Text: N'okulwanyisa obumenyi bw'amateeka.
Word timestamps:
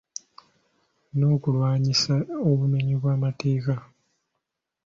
N'okulwanyisa 1.17 2.15
obumenyi 2.49 2.93
bw'amateeka. 3.01 3.75